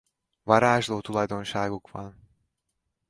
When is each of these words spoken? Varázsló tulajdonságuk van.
Varázsló 0.45 1.01
tulajdonságuk 1.01 1.91
van. 1.91 2.29